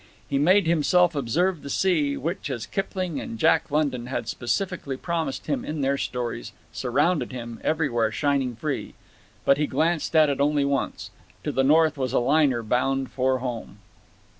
He 0.27 0.39
made 0.39 0.65
himself 0.65 1.13
observe 1.13 1.61
the 1.61 1.69
sea 1.69 2.17
which, 2.17 2.49
as 2.49 2.65
Kipling 2.65 3.19
and 3.21 3.37
Jack 3.37 3.69
London 3.69 4.07
had 4.07 4.27
specifically 4.27 4.97
promised 4.97 5.45
him 5.45 5.63
in 5.63 5.81
their 5.81 5.95
stories, 5.95 6.53
surrounded 6.73 7.31
him, 7.31 7.61
everywhere 7.63 8.11
shining 8.11 8.55
free; 8.55 8.95
but 9.45 9.59
he 9.59 9.67
glanced 9.67 10.15
at 10.15 10.27
it 10.27 10.41
only 10.41 10.65
once. 10.65 11.11
To 11.43 11.51
the 11.51 11.63
north 11.63 11.99
was 11.99 12.13
a 12.13 12.19
liner 12.19 12.63
bound 12.63 13.11
for 13.11 13.37
home. 13.37 13.77